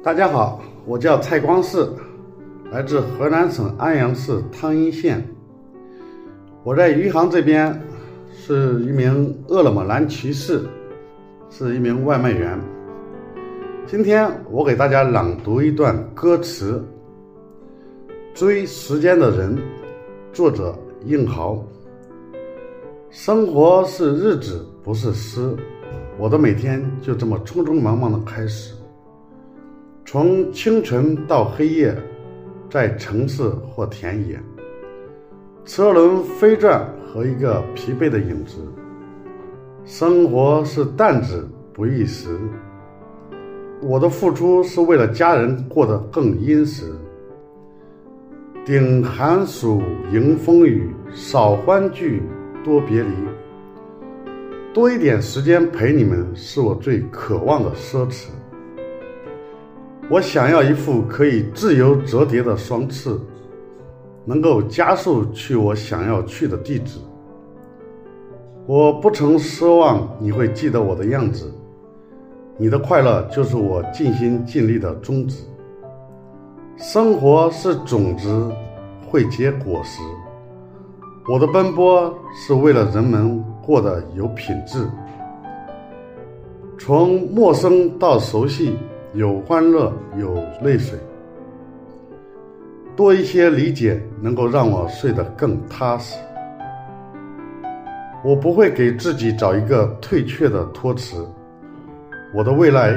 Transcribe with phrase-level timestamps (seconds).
[0.00, 1.84] 大家好，我叫蔡光世，
[2.70, 5.22] 来自河南省安阳市汤阴县。
[6.62, 7.78] 我在余杭这边
[8.32, 10.62] 是一名饿了么蓝骑士，
[11.50, 12.56] 是一名外卖员。
[13.86, 16.80] 今天我给大家朗读一段歌词，
[18.38, 19.56] 《追时间的人》，
[20.32, 21.60] 作者应豪。
[23.10, 25.56] 生活是日子，不是诗。
[26.18, 28.74] 我的每天就这么匆匆忙忙的开始，
[30.10, 31.94] 从清晨到黑夜，
[32.70, 34.40] 在城市或田野，
[35.66, 38.56] 车轮飞转和一个疲惫的影子。
[39.84, 42.38] 生活是担子不易时，
[43.82, 46.86] 我的付出是为了家人过得更殷实。
[48.64, 52.22] 顶寒暑，迎风雨，少欢聚，
[52.64, 53.10] 多别离。
[54.72, 58.28] 多一点时间陪你们，是我最渴望的奢侈。
[60.10, 63.14] 我想要一副可以自由折叠的双翅，
[64.24, 66.98] 能够加速去我想要去的地址。
[68.66, 71.52] 我不曾奢望你会记得我的样子，
[72.56, 75.44] 你的快乐就是我尽心尽力的宗旨。
[76.78, 78.50] 生活是种子，
[79.10, 80.00] 会结果实。
[81.30, 84.88] 我的奔波是为了人们过得有品质，
[86.78, 88.74] 从陌生到熟悉，
[89.14, 90.98] 有欢乐有泪水，
[92.94, 96.18] 多一些理解能够让我睡得更踏实。
[98.22, 101.26] 我不会给自己找一个退却的托词，
[102.34, 102.92] 我的未来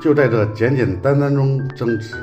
[0.00, 2.16] 就在这简简单单中增值。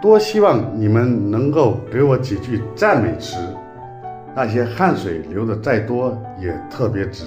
[0.00, 3.36] 多希望你们能够给我几句赞美词，
[4.34, 7.24] 那些汗水流的再多也特别值。